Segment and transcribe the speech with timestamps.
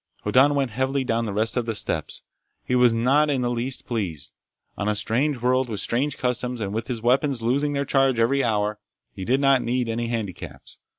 [0.23, 2.23] Hoddan went heavily down the rest of the steps.
[2.63, 4.31] He was not in the least pleased.
[4.75, 8.43] On a strange world, with strange customs, and with his weapons losing their charge every
[8.43, 8.79] hour,
[9.13, 10.79] he did not need any handicaps.